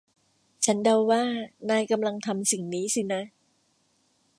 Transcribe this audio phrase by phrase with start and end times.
[0.65, 1.23] ฉันเดาว่า
[1.69, 3.23] นายกำลังทำสิ่งนี้สินะ